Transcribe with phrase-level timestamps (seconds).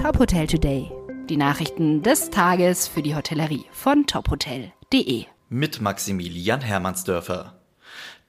[0.00, 0.90] Top Hotel Today.
[1.28, 5.26] Die Nachrichten des Tages für die Hotellerie von tophotel.de.
[5.50, 7.60] Mit Maximilian Hermannsdörfer.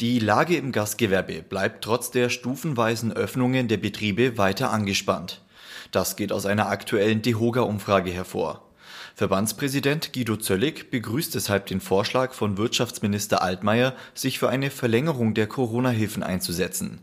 [0.01, 5.43] Die Lage im Gastgewerbe bleibt trotz der stufenweisen Öffnungen der Betriebe weiter angespannt.
[5.91, 8.67] Das geht aus einer aktuellen DEHOGA-Umfrage hervor.
[9.15, 15.47] Verbandspräsident Guido Zöllig begrüßt deshalb den Vorschlag von Wirtschaftsminister Altmaier, sich für eine Verlängerung der
[15.47, 16.99] Corona-Hilfen einzusetzen.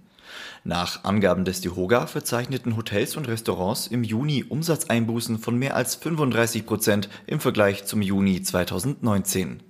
[0.65, 6.67] Nach Angaben des DEHOGA verzeichneten Hotels und Restaurants im Juni Umsatzeinbußen von mehr als 35
[6.67, 9.63] Prozent im Vergleich zum Juni 2019.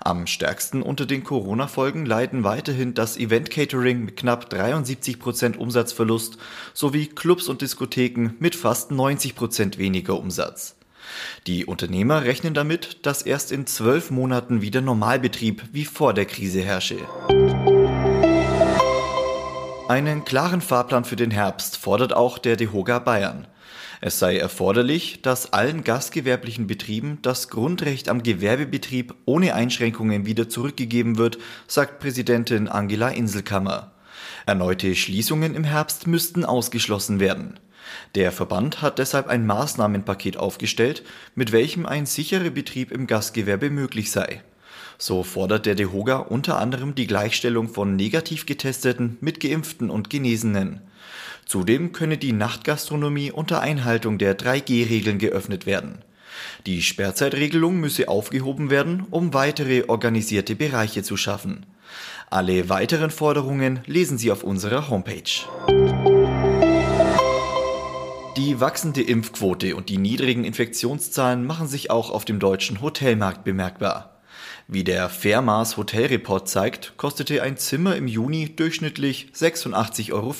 [0.00, 6.38] Am stärksten unter den Corona-Folgen leiden weiterhin das Event-Catering mit knapp 73 Prozent Umsatzverlust
[6.74, 10.76] sowie Clubs und Diskotheken mit fast 90 Prozent weniger Umsatz.
[11.46, 16.60] Die Unternehmer rechnen damit, dass erst in zwölf Monaten wieder Normalbetrieb wie vor der Krise
[16.62, 16.98] herrsche.
[19.88, 23.46] Einen klaren Fahrplan für den Herbst fordert auch der DEHOGA Bayern.
[24.00, 31.18] Es sei erforderlich, dass allen gastgewerblichen Betrieben das Grundrecht am Gewerbebetrieb ohne Einschränkungen wieder zurückgegeben
[31.18, 33.92] wird, sagt Präsidentin Angela Inselkammer.
[34.44, 37.60] Erneute Schließungen im Herbst müssten ausgeschlossen werden.
[38.16, 41.04] Der Verband hat deshalb ein Maßnahmenpaket aufgestellt,
[41.36, 44.42] mit welchem ein sicherer Betrieb im Gastgewerbe möglich sei.
[44.98, 50.80] So fordert der DEHOGA unter anderem die Gleichstellung von negativ getesteten mit geimpften und Genesenen.
[51.44, 55.98] Zudem könne die Nachtgastronomie unter Einhaltung der 3G-Regeln geöffnet werden.
[56.66, 61.64] Die Sperrzeitregelung müsse aufgehoben werden, um weitere organisierte Bereiche zu schaffen.
[62.30, 65.46] Alle weiteren Forderungen lesen Sie auf unserer Homepage.
[68.36, 74.15] Die wachsende Impfquote und die niedrigen Infektionszahlen machen sich auch auf dem deutschen Hotelmarkt bemerkbar.
[74.68, 80.34] Wie der Fairmaß Hotelreport zeigt, kostete ein Zimmer im Juni durchschnittlich 86,50 Euro.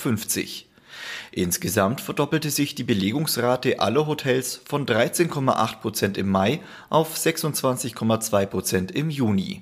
[1.31, 8.91] Insgesamt verdoppelte sich die Belegungsrate aller Hotels von 13,8 Prozent im Mai auf 26,2 Prozent
[8.91, 9.61] im Juni.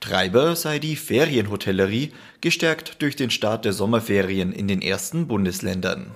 [0.00, 6.10] Treiber sei die Ferienhotellerie, gestärkt durch den Start der Sommerferien in den ersten Bundesländern.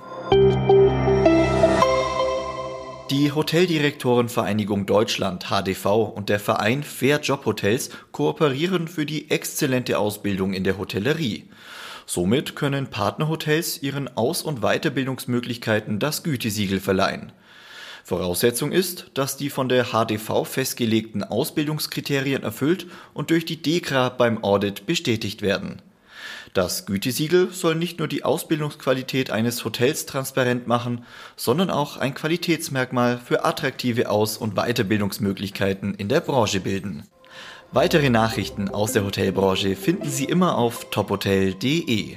[3.11, 10.53] Die Hoteldirektorenvereinigung Deutschland HDV und der Verein Fair Job Hotels kooperieren für die exzellente Ausbildung
[10.53, 11.45] in der Hotellerie.
[12.05, 17.31] Somit können Partnerhotels ihren Aus- und Weiterbildungsmöglichkeiten das Gütesiegel verleihen.
[18.03, 24.43] Voraussetzung ist, dass die von der HDV festgelegten Ausbildungskriterien erfüllt und durch die DEKRA beim
[24.43, 25.81] Audit bestätigt werden.
[26.57, 31.05] Das Gütesiegel soll nicht nur die Ausbildungsqualität eines Hotels transparent machen,
[31.37, 37.03] sondern auch ein Qualitätsmerkmal für attraktive Aus- und Weiterbildungsmöglichkeiten in der Branche bilden.
[37.73, 42.17] Weitere Nachrichten aus der Hotelbranche finden Sie immer auf tophotel.de.